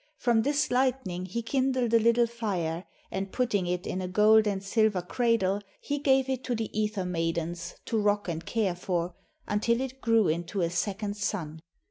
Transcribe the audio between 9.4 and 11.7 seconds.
until it grew into a second Sun.